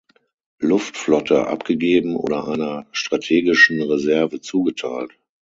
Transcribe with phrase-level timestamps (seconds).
[0.57, 5.11] Luftflotte abgegeben oder einer strategischen Reserve zugeteilt.